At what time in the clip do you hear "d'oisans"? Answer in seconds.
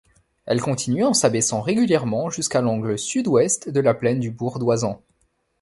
4.57-5.03